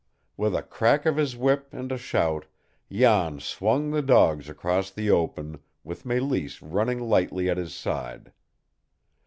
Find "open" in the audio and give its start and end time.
5.11-5.59